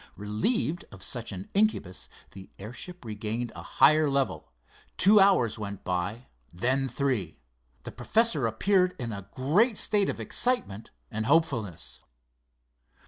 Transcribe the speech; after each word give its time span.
Relieved 0.15 0.83
of 0.91 1.03
such 1.03 1.31
an 1.31 1.47
incubus 1.53 2.09
the 2.31 2.49
airship 2.57 3.05
regained 3.05 3.51
a 3.55 3.61
higher 3.61 4.09
level. 4.09 4.51
Two 4.97 5.19
hours 5.19 5.59
went 5.59 5.83
by, 5.83 6.25
then 6.51 6.87
three. 6.89 7.37
The 7.83 7.91
professor 7.91 8.47
appeared 8.47 8.95
in 8.97 9.11
a 9.11 9.29
great 9.35 9.77
state 9.77 10.09
of 10.09 10.19
excitement 10.19 10.89
and 11.11 11.27
hopefulness. 11.27 12.01